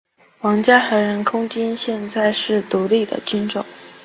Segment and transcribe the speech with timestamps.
[0.39, 3.63] 皇家荷兰空军现在是独立的军种。